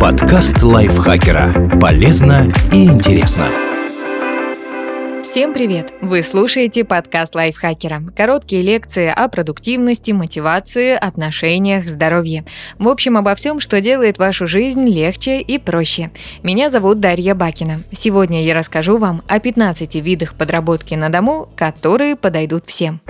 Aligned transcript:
Подкаст 0.00 0.62
лайфхакера. 0.62 1.78
Полезно 1.80 2.52
и 2.72 2.84
интересно. 2.84 3.46
Всем 5.24 5.52
привет! 5.52 5.92
Вы 6.00 6.22
слушаете 6.22 6.84
подкаст 6.84 7.34
лайфхакера. 7.34 8.00
Короткие 8.16 8.62
лекции 8.62 9.08
о 9.08 9.28
продуктивности, 9.28 10.12
мотивации, 10.12 10.90
отношениях, 10.90 11.84
здоровье. 11.84 12.44
В 12.78 12.86
общем, 12.86 13.16
обо 13.16 13.34
всем, 13.34 13.58
что 13.58 13.80
делает 13.80 14.18
вашу 14.18 14.46
жизнь 14.46 14.86
легче 14.86 15.40
и 15.40 15.58
проще. 15.58 16.12
Меня 16.44 16.70
зовут 16.70 17.00
Дарья 17.00 17.34
Бакина. 17.34 17.80
Сегодня 17.92 18.44
я 18.44 18.54
расскажу 18.54 18.98
вам 18.98 19.22
о 19.26 19.40
15 19.40 19.96
видах 19.96 20.34
подработки 20.34 20.94
на 20.94 21.08
дому, 21.08 21.48
которые 21.56 22.14
подойдут 22.14 22.66
всем. 22.66 23.00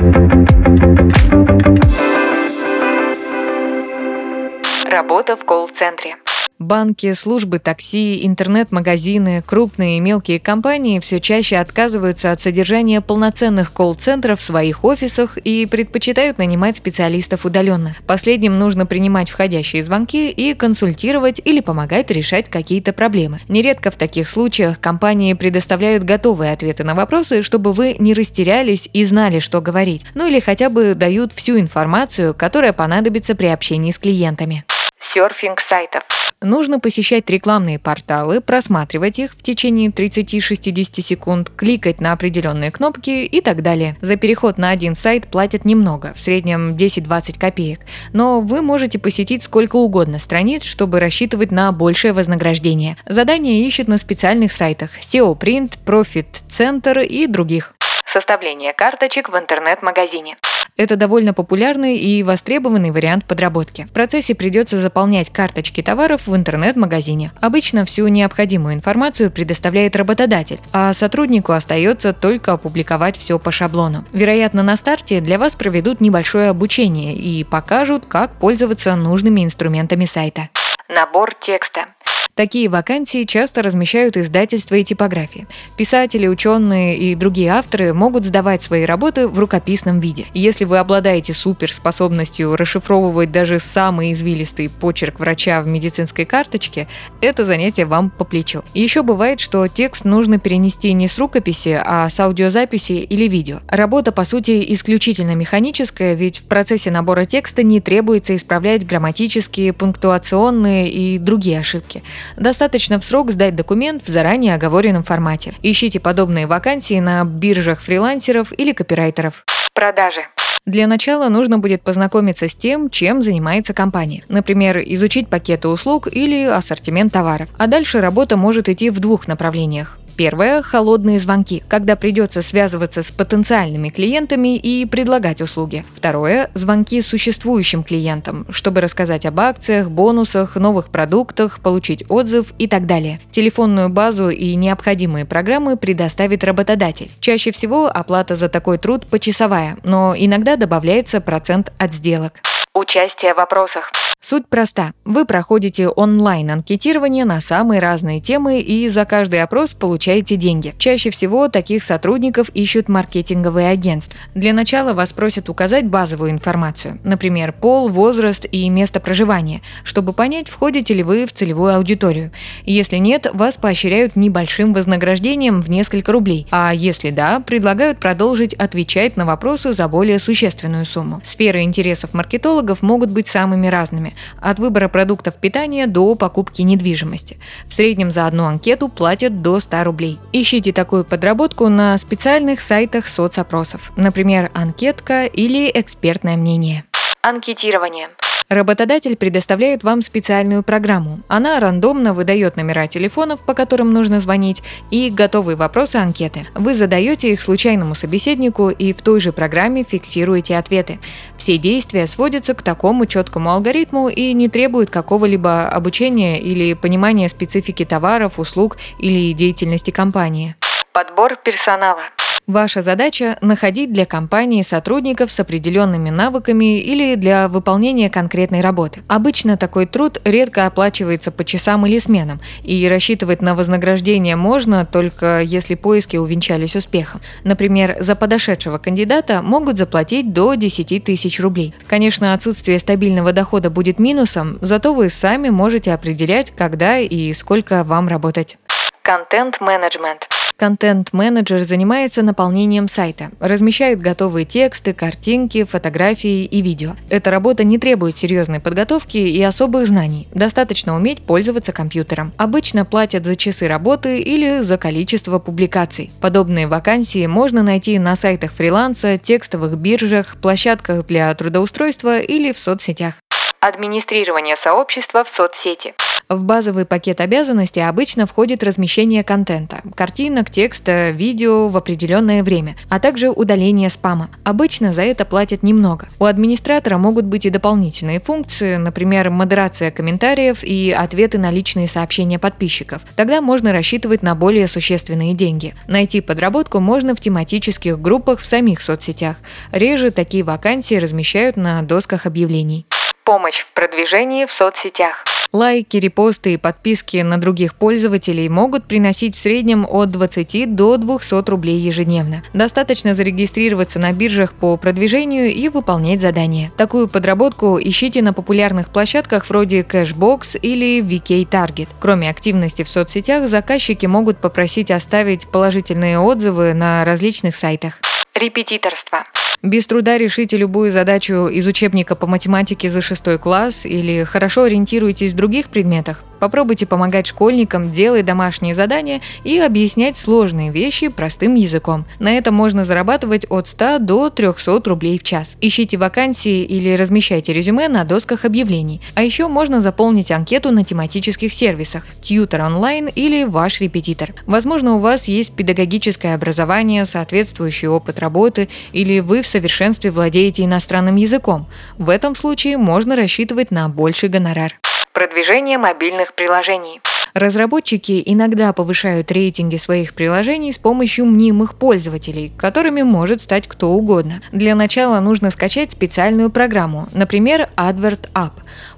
Работа 4.91 5.37
в 5.37 5.45
колл-центре. 5.45 6.17
Банки, 6.59 7.15
службы 7.15 7.59
такси, 7.59 8.27
интернет-магазины, 8.27 9.43
крупные 9.47 9.97
и 9.97 10.01
мелкие 10.01 10.39
компании 10.39 10.99
все 10.99 11.19
чаще 11.19 11.57
отказываются 11.57 12.33
от 12.33 12.43
содержания 12.43 13.01
полноценных 13.01 13.73
колл-центров 13.73 14.41
в 14.41 14.43
своих 14.43 14.85
офисах 14.85 15.39
и 15.39 15.65
предпочитают 15.65 16.37
нанимать 16.37 16.77
специалистов 16.77 17.47
удаленно. 17.47 17.95
Последним 18.07 18.59
нужно 18.59 18.85
принимать 18.85 19.31
входящие 19.31 19.83
звонки 19.83 20.29
и 20.29 20.53
консультировать 20.53 21.41
или 21.43 21.61
помогать 21.61 22.11
решать 22.11 22.51
какие-то 22.51 22.93
проблемы. 22.93 23.41
Нередко 23.49 23.91
в 23.91 23.97
таких 23.97 24.29
случаях 24.29 24.81
компании 24.81 25.33
предоставляют 25.33 26.05
готовые 26.05 26.53
ответы 26.53 26.85
на 26.85 26.95
вопросы, 26.95 27.41
чтобы 27.41 27.73
вы 27.73 27.97
не 27.99 28.13
растерялись 28.13 28.91
и 28.93 29.05
знали, 29.07 29.39
что 29.39 29.63
говорить. 29.63 30.05
Ну 30.15 30.27
или 30.27 30.41
хотя 30.41 30.69
бы 30.69 30.95
дают 30.95 31.33
всю 31.33 31.59
информацию, 31.59 32.35
которая 32.35 32.75
понадобится 32.75 33.35
при 33.35 33.47
общении 33.47 33.93
с 33.93 33.99
клиентами. 33.99 34.65
Серфинг 35.01 35.61
сайтов. 35.61 36.03
Нужно 36.43 36.81
посещать 36.81 37.29
рекламные 37.29 37.79
порталы, 37.79 38.41
просматривать 38.41 39.19
их 39.19 39.33
в 39.33 39.43
течение 39.43 39.91
30-60 39.91 41.03
секунд, 41.03 41.51
кликать 41.55 42.01
на 42.01 42.13
определенные 42.13 42.71
кнопки 42.71 43.27
и 43.27 43.41
так 43.43 43.61
далее. 43.63 43.97
За 44.01 44.17
переход 44.17 44.57
на 44.57 44.71
один 44.71 44.95
сайт 44.95 45.27
платят 45.27 45.67
немного, 45.67 46.15
в 46.15 46.19
среднем 46.19 46.75
10-20 46.77 47.39
копеек, 47.39 47.81
но 48.15 48.41
вы 48.41 48.63
можете 48.63 48.99
посетить 48.99 49.43
сколько 49.43 49.77
угодно 49.77 50.19
страниц, 50.19 50.65
чтобы 50.65 50.99
рассчитывать 50.99 51.51
на 51.51 51.73
большее 51.73 52.15
вознаграждение. 52.15 52.97
Задания 53.05 53.67
ищут 53.67 53.87
на 53.87 53.99
специальных 53.99 54.53
сайтах 54.53 54.99
SEO 55.01 55.39
Print, 55.39 55.75
Profit 55.85 56.45
Center 56.49 57.05
и 57.05 57.27
других. 57.27 57.75
Составление 58.07 58.73
карточек 58.73 59.29
в 59.29 59.37
интернет-магазине. 59.37 60.37
Это 60.77 60.97
довольно 60.97 61.35
популярный 61.35 61.99
и 61.99 62.23
востребованный 62.23 62.91
вариант 62.91 63.25
подработки. 63.27 63.87
В 63.89 63.93
процессе 63.93 64.35
придется 64.35 64.79
заполнять 64.79 65.31
карточки 65.31 65.83
товаров 65.83 66.27
в 66.27 66.35
интернет-магазине. 66.35 67.33
Обычно 67.41 67.85
всю 67.85 68.09
необходимую 68.09 68.75
информацию 68.75 69.31
предоставляет 69.31 69.97
работодатель, 69.97 70.61
а 70.73 70.93
сотруднику 70.95 71.53
остается 71.53 72.13
только 72.13 72.53
опубликовать 72.53 73.17
все 73.17 73.39
по 73.39 73.51
шаблону. 73.51 74.05
Вероятно, 74.13 74.63
на 74.63 74.77
старте 74.77 75.21
для 75.21 75.39
вас 75.39 75.55
проведут 75.55 76.01
небольшое 76.01 76.49
обучение 76.49 77.15
и 77.15 77.45
покажут, 77.45 78.07
как 78.07 78.39
пользоваться 78.39 78.97
нужными 78.97 79.45
инструментами 79.45 80.07
сайта. 80.07 80.49
Набор 80.89 81.35
текста. 81.35 81.87
Такие 82.35 82.69
вакансии 82.69 83.25
часто 83.25 83.63
размещают 83.63 84.17
издательства 84.17 84.77
и 84.77 84.85
типографии. 84.85 85.47
Писатели, 85.77 86.27
ученые 86.27 86.97
и 86.97 87.15
другие 87.15 87.51
авторы 87.51 87.93
могут 87.93 88.25
сдавать 88.25 88.63
свои 88.63 88.85
работы 88.85 89.29
в 89.29 89.39
рукописном 89.39 90.01
виде. 90.01 90.27
Если 90.33 90.65
вы 90.65 90.79
обладаете 90.79 91.35
суперспособностью 91.35 92.57
расшифровывать 92.57 93.33
даже 93.33 93.59
самый 93.59 94.13
извилистый 94.13 94.69
почерк 94.69 95.19
врача 95.21 95.61
в 95.61 95.67
медицинской 95.67 96.25
карточке, 96.25 96.89
это 97.21 97.45
занятие 97.45 97.85
вам 97.85 98.11
по 98.11 98.25
плечу. 98.25 98.63
Еще 98.75 99.03
бывает, 99.03 99.41
что 99.41 99.67
текст 99.69 100.05
нужно 100.05 100.39
перенести 100.39 100.93
не 100.93 101.09
с 101.09 101.19
рукописи, 101.19 101.81
а 101.85 102.09
с 102.09 102.19
аудиозаписи 102.21 102.93
или 102.93 103.29
видео. 103.29 103.61
Работа, 103.69 104.13
по 104.13 104.25
сути, 104.25 104.65
исключительно 104.73 105.35
механическая, 105.35 106.15
ведь 106.15 106.39
в 106.39 106.45
процессе 106.45 106.91
набора 106.91 107.25
текста 107.25 107.63
не 107.63 107.81
требуется 107.81 108.37
исправлять 108.37 108.87
грамматические, 108.87 109.73
пунктуационные 109.73 110.91
и 110.91 111.19
другие 111.19 111.61
ошибки. 111.61 112.03
Достаточно 112.37 112.99
в 112.99 113.05
срок 113.05 113.31
сдать 113.31 113.55
документ 113.55 114.03
в 114.05 114.09
заранее 114.09 114.55
оговоренном 114.55 115.03
формате. 115.03 115.55
Ищите 115.63 116.01
подобные 116.01 116.47
вакансии 116.47 117.01
на 117.01 117.25
биржах 117.25 117.81
фрилансеров 117.81 118.53
или 118.57 118.73
копирайтеров. 118.73 119.45
Продажи. 119.75 120.23
Для 120.67 120.87
начала 120.87 121.31
нужно 121.31 121.59
будет 121.59 121.83
познакомиться 121.83 122.49
с 122.49 122.55
тем, 122.55 122.91
чем 122.91 123.23
занимается 123.23 123.73
компания. 123.73 124.25
Например, 124.29 124.79
изучить 124.79 125.29
пакеты 125.29 125.69
услуг 125.69 126.07
или 126.07 126.45
ассортимент 126.45 127.13
товаров. 127.13 127.49
А 127.57 127.67
дальше 127.67 128.01
работа 128.01 128.37
может 128.37 128.69
идти 128.69 128.91
в 128.91 129.01
двух 129.01 129.27
направлениях. 129.27 129.99
Первое– 130.21 130.61
холодные 130.63 131.19
звонки, 131.19 131.63
когда 131.67 131.97
придется 131.97 132.43
связываться 132.43 133.03
с 133.03 133.11
потенциальными 133.11 133.89
клиентами 133.89 134.55
и 134.55 134.85
предлагать 134.85 135.41
услуги. 135.41 135.83
Второе– 135.97 136.51
звонки 136.55 137.01
существующим 137.01 137.83
клиентам, 137.83 138.45
чтобы 138.51 138.83
рассказать 138.83 139.25
об 139.25 139.41
акциях, 139.41 139.89
бонусах, 139.89 140.57
новых 140.57 140.91
продуктах, 140.91 141.61
получить 141.61 142.05
отзыв 142.11 142.53
и 142.59 142.69
так 142.69 142.85
далее. 142.85 143.19
Телефонную 143.31 143.89
базу 143.89 144.29
и 144.29 144.57
необходимые 144.57 145.25
программы 145.25 145.79
предоставит 145.79 146.45
работодатель. 146.45 147.11
Чаще 147.21 147.51
всего 147.51 147.87
оплата 147.87 148.37
за 148.37 148.51
такой 148.51 148.77
труд 148.77 149.07
почасовая, 149.07 149.79
но 149.85 150.15
иногда 150.15 150.57
добавляется 150.57 151.23
процент 151.23 151.73
от 151.79 151.95
сделок. 151.95 152.43
Участие 152.75 153.33
в 153.33 153.39
вопросах. 153.39 153.91
Суть 154.23 154.47
проста. 154.49 154.93
Вы 155.07 155.25
проходите 155.25 155.89
онлайн-анкетирование 155.89 157.25
на 157.25 157.41
самые 157.41 157.81
разные 157.81 158.21
темы 158.21 158.61
и 158.61 158.87
за 158.91 159.07
каждый 159.07 159.43
опрос 159.43 159.73
получаете 159.73 160.37
деньги. 160.37 160.75
Чаще 160.77 161.09
всего 161.09 161.49
таких 161.49 161.83
сотрудников 161.83 162.51
ищут 162.51 162.91
маркетинговые 162.91 163.71
агентства. 163.71 164.19
Для 164.35 164.53
начала 164.53 164.93
вас 164.93 165.15
просят 165.15 165.49
указать 165.49 165.89
базовую 165.89 166.33
информацию, 166.33 166.99
например, 167.03 167.55
пол, 167.55 167.89
возраст 167.89 168.45
и 168.53 168.69
место 168.69 169.01
проживания, 169.01 169.63
чтобы 169.85 170.13
понять, 170.13 170.49
входите 170.49 170.93
ли 170.93 171.03
вы 171.03 171.25
в 171.25 171.33
целевую 171.33 171.75
аудиторию. 171.75 172.31
Если 172.67 172.99
нет, 172.99 173.27
вас 173.33 173.57
поощряют 173.57 174.17
небольшим 174.17 174.75
вознаграждением 174.75 175.63
в 175.63 175.71
несколько 175.71 176.13
рублей, 176.13 176.47
а 176.51 176.75
если 176.75 177.09
да, 177.09 177.41
предлагают 177.41 177.99
продолжить 177.99 178.53
отвечать 178.53 179.17
на 179.17 179.25
вопросы 179.25 179.73
за 179.73 179.89
более 179.89 180.19
существенную 180.19 180.85
сумму. 180.85 181.23
Сферы 181.25 181.63
интересов 181.63 182.13
маркетологов 182.13 182.83
могут 182.83 183.09
быть 183.09 183.27
самыми 183.27 183.67
разными 183.69 184.10
от 184.41 184.59
выбора 184.59 184.89
продуктов 184.89 185.39
питания 185.39 185.87
до 185.87 186.15
покупки 186.15 186.63
недвижимости. 186.63 187.39
В 187.67 187.75
среднем 187.75 188.11
за 188.11 188.27
одну 188.27 188.45
анкету 188.45 188.89
платят 188.89 189.43
до 189.43 189.61
100 189.61 189.85
рублей. 189.85 190.19
Ищите 190.33 190.73
такую 190.73 191.05
подработку 191.05 191.69
на 191.69 191.97
специальных 191.99 192.61
сайтах 192.61 193.07
соцопросов, 193.07 193.93
например, 193.97 194.51
анкетка 194.55 195.27
или 195.27 195.71
экспертное 195.73 196.37
мнение. 196.37 196.85
Анкетирование. 197.23 198.09
Работодатель 198.51 199.17
предоставляет 199.17 199.85
вам 199.85 200.03
специальную 200.03 200.65
программу. 200.65 201.21
Она 201.29 201.61
рандомно 201.61 202.13
выдает 202.15 202.57
номера 202.57 202.89
телефонов, 202.89 203.43
по 203.43 203.55
которым 203.55 203.93
нужно 203.93 204.21
звонить, 204.21 204.61
и 204.91 205.09
готовые 205.09 205.55
вопросы 205.55 205.97
анкеты. 205.97 206.49
Вы 206.57 206.75
задаете 206.75 207.33
их 207.33 207.41
случайному 207.41 207.95
собеседнику 207.95 208.71
и 208.71 208.93
в 208.93 209.03
той 209.03 209.21
же 209.21 209.33
программе 209.33 209.85
фиксируете 209.85 210.57
ответы. 210.57 210.99
Все 211.37 211.59
действия 211.59 212.09
сводятся 212.09 212.55
к 212.55 212.63
такому 212.63 213.07
четкому 213.07 213.51
алгоритму 213.51 214.09
и 214.09 214.33
не 214.33 214.49
требуют 214.49 214.91
какого-либо 214.91 215.69
обучения 215.69 216.41
или 216.41 216.75
понимания 216.75 217.29
специфики 217.29 217.85
товаров, 217.85 218.41
услуг 218.41 218.79
или 218.99 219.33
деятельности 219.33 219.93
компании. 219.93 220.57
Подбор 220.93 221.37
персонала. 221.37 222.03
Ваша 222.51 222.83
задача– 222.83 223.39
находить 223.43 223.93
для 223.93 224.07
компании 224.07 224.63
сотрудников 224.63 225.31
с 225.31 225.39
определенными 225.39 226.11
навыками 226.11 226.81
или 226.81 227.15
для 227.15 227.47
выполнения 227.47 228.11
конкретной 228.11 228.61
работы. 228.61 229.03
Обычно 229.07 229.57
такой 229.57 229.87
труд 229.87 230.21
редко 230.25 230.67
оплачивается 230.67 231.31
по 231.31 231.45
часам 231.45 231.87
или 231.87 232.01
сменам, 232.01 232.41
и 232.65 232.89
рассчитывать 232.89 233.41
на 233.41 233.55
вознаграждение 233.55 234.35
можно 234.35 234.85
только 234.85 235.43
если 235.43 235.77
поиски 235.77 236.17
увенчались 236.17 236.75
успехом. 236.75 237.21
Например, 237.45 237.97
за 238.01 238.17
подошедшего 238.17 238.79
кандидата 238.79 239.43
могут 239.43 239.79
заплатить 239.79 240.33
до 240.33 240.55
10 240.55 241.05
тысяч 241.05 241.39
рублей. 241.39 241.73
Конечно, 241.87 242.35
отсутствие 242.35 242.81
стабильного 242.81 243.33
дохода 243.33 243.71
будет 243.71 244.01
минусом, 244.01 244.59
зато 244.61 244.93
вы 244.93 245.09
сами 245.09 245.51
можете 245.51 245.95
определять, 245.95 246.51
когда 246.51 246.99
и 246.99 247.33
сколько 247.33 247.85
вам 247.85 248.09
работать. 248.09 248.59
Контент-менеджмент. 249.03 250.27
Контент-менеджер 250.61 251.61
занимается 251.61 252.23
наполнением 252.23 252.87
сайта, 252.87 253.31
размещает 253.41 253.99
готовые 253.99 254.45
тексты, 254.45 254.93
картинки, 254.93 255.65
фотографии 255.65 256.45
и 256.45 256.61
видео. 256.61 256.97
Эта 257.09 257.31
работа 257.31 257.65
не 257.65 257.79
требует 257.79 258.19
серьезной 258.19 258.61
подготовки 258.61 259.17
и 259.17 259.43
особых 259.43 259.87
знаний. 259.87 260.29
Достаточно 260.35 260.95
уметь 260.95 261.23
пользоваться 261.23 261.73
компьютером. 261.73 262.35
Обычно 262.37 262.85
платят 262.85 263.25
за 263.25 263.37
часы 263.37 263.69
работы 263.69 264.21
или 264.21 264.61
за 264.61 264.77
количество 264.77 265.39
публикаций. 265.39 266.11
Подобные 266.21 266.67
вакансии 266.67 267.27
можно 267.27 267.63
найти 267.63 267.99
на 267.99 268.15
сайтах 268.15 268.53
фриланса, 268.53 269.17
текстовых 269.17 269.79
биржах, 269.79 270.37
площадках 270.43 271.07
для 271.07 271.35
трудоустройства 271.35 272.21
или 272.21 272.53
в 272.53 272.59
соцсетях. 272.59 273.15
Администрирование 273.61 274.59
сообщества 274.59 275.25
в 275.25 275.31
соцсети. 275.31 275.95
В 276.31 276.45
базовый 276.45 276.85
пакет 276.85 277.21
обязанностей 277.21 277.81
обычно 277.81 278.25
входит 278.25 278.63
размещение 278.63 279.25
контента– 279.25 279.81
картинок, 279.97 280.49
текста, 280.49 281.11
видео 281.11 281.67
в 281.67 281.77
определенное 281.77 282.45
время, 282.45 282.77
а 282.89 283.01
также 283.01 283.31
удаление 283.31 283.91
спама. 283.91 284.31
Обычно 284.45 284.95
за 284.95 285.03
это 285.03 285.25
платят 285.25 285.65
немного. 285.65 286.07
У 286.21 286.27
администратора 286.27 286.99
могут 286.99 287.25
быть 287.25 287.47
и 287.47 287.51
дополнительные 287.51 288.21
функции, 288.21 288.77
например, 288.77 289.31
модерация 289.31 289.91
комментариев 289.91 290.63
и 290.63 290.93
ответы 290.93 291.39
на 291.39 291.51
личные 291.51 291.89
сообщения 291.89 292.39
подписчиков. 292.39 293.03
Тогда 293.17 293.41
можно 293.41 293.73
рассчитывать 293.73 294.23
на 294.23 294.37
более 294.37 294.69
существенные 294.69 295.35
деньги. 295.35 295.75
Найти 295.89 296.21
подработку 296.21 296.79
можно 296.79 297.17
в 297.17 297.21
тематических 297.21 298.01
группах 298.01 298.39
в 298.39 298.47
самих 298.47 298.83
соцсетях. 298.83 299.39
Реже 299.73 300.13
такие 300.13 300.45
вакансии 300.45 300.95
размещают 300.95 301.57
на 301.57 301.83
досках 301.83 302.25
объявлений. 302.27 302.87
Помощь 303.25 303.63
в 303.63 303.73
продвижении 303.75 304.47
в 304.47 304.53
соцсетях. 304.53 305.25
Лайки, 305.53 305.97
репосты 305.97 306.55
и 306.55 306.57
подписки 306.57 307.17
на 307.17 307.37
других 307.37 307.75
пользователей 307.75 308.49
могут 308.49 308.85
приносить 308.85 309.35
в 309.35 309.41
среднем 309.41 309.85
от 309.89 310.11
20 310.13 310.77
до 310.77 310.97
200 310.97 311.51
рублей 311.51 311.81
ежедневно. 311.81 312.45
Достаточно 312.55 313.15
зарегистрироваться 313.15 313.99
на 313.99 314.13
биржах 314.13 314.55
по 314.55 314.77
продвижению 314.77 315.53
и 315.53 315.69
выполнять 315.69 316.21
задания. 316.21 316.71
Такую 316.77 317.09
подработку 317.09 317.81
ищите 317.83 318.23
на 318.23 318.33
популярных 318.33 318.91
площадках 318.91 319.49
вроде 319.49 319.81
Cashbox 319.81 320.61
или 320.61 321.03
VK 321.03 321.49
Target. 321.49 321.89
Кроме 321.99 322.31
активности 322.31 322.85
в 322.85 322.89
соцсетях, 322.89 323.49
заказчики 323.49 324.07
могут 324.07 324.39
попросить 324.39 324.93
оставить 324.93 325.49
положительные 325.49 326.21
отзывы 326.21 326.75
на 326.75 327.05
различных 327.05 327.57
сайтах. 327.57 327.95
Репетиторство. 328.35 329.25
Без 329.63 329.87
труда 329.87 330.17
решите 330.17 330.57
любую 330.57 330.91
задачу 330.91 331.47
из 331.49 331.67
учебника 331.67 332.15
по 332.15 332.27
математике 332.27 332.89
за 332.89 333.03
шестой 333.03 333.39
класс 333.39 333.85
или 333.85 334.25
хорошо 334.25 334.63
ориентируетесь 334.63 335.33
в 335.33 335.37
других 335.37 335.69
предметах. 335.69 336.25
Попробуйте 336.41 336.87
помогать 336.87 337.27
школьникам, 337.27 337.93
делать 337.93 338.25
домашние 338.25 338.75
задания 338.75 339.21
и 339.45 339.59
объяснять 339.59 340.17
сложные 340.17 340.73
вещи 340.73 341.09
простым 341.09 341.55
языком. 341.55 342.07
На 342.19 342.33
этом 342.33 342.55
можно 342.55 342.87
зарабатывать 342.87 343.45
от 343.51 343.69
100 343.69 343.99
до 343.99 344.31
300 344.31 344.81
рублей 344.87 345.19
в 345.19 345.23
час. 345.23 345.57
Ищите 345.61 345.99
вакансии 345.99 346.65
или 346.65 346.97
размещайте 346.97 347.53
резюме 347.53 347.89
на 347.89 348.05
досках 348.05 348.47
объявлений. 348.47 349.03
А 349.15 349.23
еще 349.23 349.49
можно 349.49 349.83
заполнить 349.83 350.31
анкету 350.31 350.71
на 350.73 350.83
тематических 350.83 351.53
сервисах 351.53 352.07
Tutor 352.23 352.71
Online 352.71 353.13
или 353.15 353.45
ваш 353.45 353.83
репетитор. 353.83 354.33
Возможно, 354.47 354.97
у 354.97 354.99
вас 354.99 355.29
есть 355.29 355.53
педагогическое 355.53 356.35
образование, 356.35 357.05
соответствующий 357.05 357.89
опыт 357.89 358.19
работы 358.19 358.71
или 358.93 359.21
вы 359.21 359.43
в 359.43 359.47
совершенстве 359.51 360.11
владеете 360.11 360.65
иностранным 360.65 361.17
языком. 361.17 361.67
В 361.99 362.09
этом 362.09 362.35
случае 362.35 362.79
можно 362.79 363.17
рассчитывать 363.17 363.71
на 363.71 363.89
больший 363.89 364.29
гонорар. 364.29 364.79
Продвижение 365.13 365.77
мобильных 365.77 366.35
приложений. 366.35 367.01
Разработчики 367.35 368.23
иногда 368.25 368.73
повышают 368.73 369.31
рейтинги 369.31 369.77
своих 369.77 370.15
приложений 370.15 370.73
с 370.73 370.79
помощью 370.79 371.27
мнимых 371.27 371.77
пользователей, 371.77 372.53
которыми 372.57 373.03
может 373.03 373.41
стать 373.43 373.69
кто 373.69 373.91
угодно. 373.91 374.41
Для 374.53 374.75
начала 374.75 375.21
нужно 375.21 375.51
скачать 375.51 375.93
специальную 375.93 376.51
программу, 376.51 377.09
например, 377.13 377.69
Advert 377.77 378.29
App. 378.35 378.53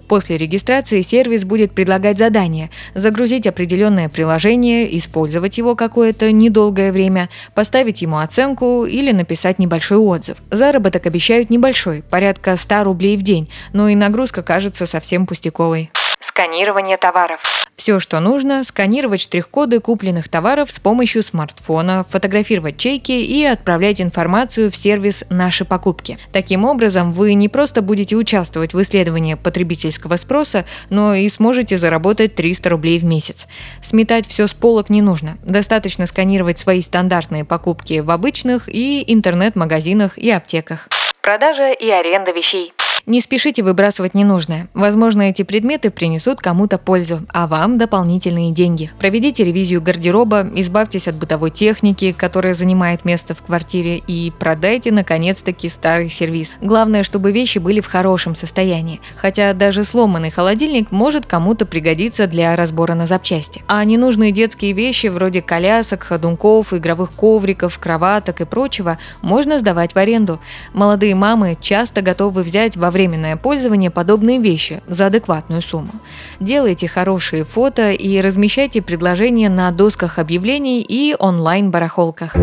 После 0.08 0.36
регистрации 0.36 1.00
сервис 1.00 1.44
будет 1.44 1.72
предлагать 1.72 2.18
задание– 2.18 2.70
загрузить 2.94 3.46
определенное 3.46 4.10
приложение, 4.10 4.94
использовать 4.98 5.56
его 5.56 5.74
какое-то 5.74 6.30
недолгое 6.32 6.92
время, 6.92 7.30
поставить 7.54 8.02
ему 8.02 8.18
оценку 8.18 8.84
или 8.84 9.12
написать 9.12 9.58
небольшой 9.58 9.96
отзыв. 9.96 10.36
Заработок 10.50 11.06
обещают 11.06 11.48
небольшой– 11.48 12.02
порядка 12.10 12.58
100 12.58 12.84
рублей 12.84 13.16
в 13.16 13.22
день, 13.22 13.48
но 13.72 13.88
и 13.88 13.94
нагрузка 13.94 14.42
кажется 14.42 14.84
совсем 14.84 15.26
пустяковой. 15.26 15.90
Сканирование 16.20 16.98
товаров. 16.98 17.40
Все, 17.76 17.98
что 17.98 18.20
нужно, 18.20 18.62
сканировать 18.64 19.20
штрих-коды 19.20 19.80
купленных 19.80 20.28
товаров 20.28 20.70
с 20.70 20.78
помощью 20.78 21.22
смартфона, 21.22 22.06
фотографировать 22.08 22.76
чеки 22.76 23.24
и 23.24 23.44
отправлять 23.44 24.00
информацию 24.00 24.70
в 24.70 24.76
сервис 24.76 25.24
«Наши 25.30 25.64
покупки». 25.64 26.18
Таким 26.32 26.64
образом, 26.64 27.12
вы 27.12 27.34
не 27.34 27.48
просто 27.48 27.82
будете 27.82 28.14
участвовать 28.14 28.74
в 28.74 28.80
исследовании 28.80 29.34
потребительского 29.34 30.16
спроса, 30.16 30.64
но 30.90 31.14
и 31.14 31.28
сможете 31.28 31.78
заработать 31.78 32.34
300 32.34 32.70
рублей 32.70 32.98
в 32.98 33.04
месяц. 33.04 33.48
Сметать 33.82 34.26
все 34.26 34.46
с 34.46 34.52
полок 34.52 34.90
не 34.90 35.02
нужно. 35.02 35.38
Достаточно 35.42 36.06
сканировать 36.06 36.58
свои 36.58 36.82
стандартные 36.82 37.44
покупки 37.44 38.00
в 38.00 38.10
обычных 38.10 38.68
и 38.68 39.02
интернет-магазинах 39.12 40.18
и 40.18 40.30
аптеках. 40.30 40.88
Продажа 41.20 41.72
и 41.72 41.88
аренда 41.88 42.32
вещей. 42.32 42.72
Не 43.04 43.20
спешите 43.20 43.64
выбрасывать 43.64 44.14
ненужное. 44.14 44.68
Возможно, 44.74 45.22
эти 45.22 45.42
предметы 45.42 45.90
принесут 45.90 46.40
кому-то 46.40 46.78
пользу, 46.78 47.22
а 47.28 47.48
вам 47.48 47.76
дополнительные 47.76 48.52
деньги. 48.52 48.92
Проведите 49.00 49.42
ревизию 49.42 49.82
гардероба, 49.82 50.46
избавьтесь 50.54 51.08
от 51.08 51.16
бытовой 51.16 51.50
техники, 51.50 52.14
которая 52.16 52.54
занимает 52.54 53.04
место 53.04 53.34
в 53.34 53.42
квартире, 53.42 53.98
и 53.98 54.30
продайте, 54.38 54.92
наконец-таки, 54.92 55.68
старый 55.68 56.10
сервис. 56.10 56.52
Главное, 56.60 57.02
чтобы 57.02 57.32
вещи 57.32 57.58
были 57.58 57.80
в 57.80 57.86
хорошем 57.86 58.36
состоянии. 58.36 59.00
Хотя 59.16 59.52
даже 59.52 59.82
сломанный 59.82 60.30
холодильник 60.30 60.92
может 60.92 61.26
кому-то 61.26 61.66
пригодиться 61.66 62.28
для 62.28 62.54
разбора 62.54 62.94
на 62.94 63.06
запчасти. 63.06 63.64
А 63.66 63.84
ненужные 63.84 64.30
детские 64.30 64.74
вещи, 64.74 65.08
вроде 65.08 65.42
колясок, 65.42 66.04
ходунков, 66.04 66.72
игровых 66.72 67.10
ковриков, 67.12 67.80
кроваток 67.80 68.42
и 68.42 68.44
прочего, 68.44 68.98
можно 69.22 69.58
сдавать 69.58 69.96
в 69.96 69.98
аренду. 69.98 70.38
Молодые 70.72 71.16
мамы 71.16 71.58
часто 71.60 72.00
готовы 72.00 72.42
взять 72.42 72.76
во 72.76 72.91
временное 72.92 73.36
пользование 73.36 73.90
подобные 73.90 74.40
вещи 74.40 74.82
за 74.86 75.06
адекватную 75.06 75.62
сумму. 75.62 75.92
Делайте 76.38 76.86
хорошие 76.86 77.42
фото 77.44 77.90
и 77.90 78.20
размещайте 78.20 78.80
предложения 78.82 79.48
на 79.48 79.70
досках 79.72 80.18
объявлений 80.18 80.84
и 80.88 81.16
онлайн-барахолках. 81.18 82.36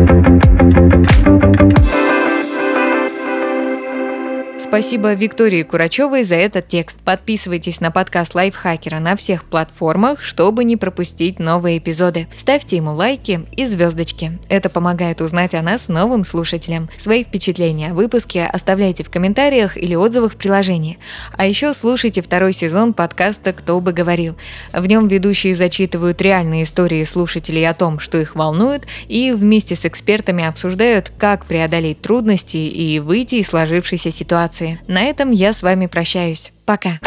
Спасибо 4.70 5.14
Виктории 5.14 5.64
Курачевой 5.64 6.22
за 6.22 6.36
этот 6.36 6.68
текст. 6.68 6.96
Подписывайтесь 7.00 7.80
на 7.80 7.90
подкаст 7.90 8.36
Лайфхакера 8.36 9.00
на 9.00 9.16
всех 9.16 9.44
платформах, 9.44 10.22
чтобы 10.22 10.62
не 10.62 10.76
пропустить 10.76 11.40
новые 11.40 11.78
эпизоды. 11.78 12.28
Ставьте 12.36 12.76
ему 12.76 12.94
лайки 12.94 13.40
и 13.56 13.66
звездочки. 13.66 14.38
Это 14.48 14.70
помогает 14.70 15.22
узнать 15.22 15.56
о 15.56 15.62
нас 15.62 15.88
новым 15.88 16.22
слушателям. 16.22 16.88
Свои 16.98 17.24
впечатления 17.24 17.90
о 17.90 17.94
выпуске 17.94 18.46
оставляйте 18.46 19.02
в 19.02 19.10
комментариях 19.10 19.76
или 19.76 19.96
отзывах 19.96 20.34
в 20.34 20.36
приложении. 20.36 21.00
А 21.32 21.48
еще 21.48 21.74
слушайте 21.74 22.22
второй 22.22 22.52
сезон 22.52 22.92
подкаста 22.92 23.52
«Кто 23.52 23.80
бы 23.80 23.92
говорил». 23.92 24.36
В 24.72 24.86
нем 24.86 25.08
ведущие 25.08 25.56
зачитывают 25.56 26.22
реальные 26.22 26.62
истории 26.62 27.02
слушателей 27.02 27.68
о 27.68 27.74
том, 27.74 27.98
что 27.98 28.18
их 28.18 28.36
волнует, 28.36 28.86
и 29.08 29.32
вместе 29.32 29.74
с 29.74 29.84
экспертами 29.84 30.44
обсуждают, 30.44 31.10
как 31.18 31.44
преодолеть 31.46 32.00
трудности 32.02 32.58
и 32.58 33.00
выйти 33.00 33.34
из 33.36 33.48
сложившейся 33.48 34.12
ситуации 34.12 34.59
информации. 34.60 34.78
На 34.86 35.02
этом 35.02 35.30
я 35.30 35.52
с 35.52 35.62
вами 35.62 35.86
прощаюсь. 35.86 36.52
Пока. 36.64 37.00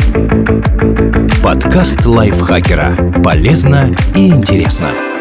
Подкаст 1.43 2.05
лайфхакера. 2.05 3.22
Полезно 3.24 3.95
и 4.15 4.27
интересно. 4.27 5.12